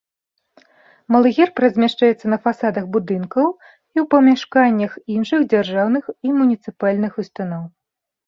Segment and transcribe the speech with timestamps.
[1.15, 7.63] Малы герб размяшчаецца на фасадах будынкаў і ў памяшканнях іншых дзяржаўных і муніцыпальных устаноў.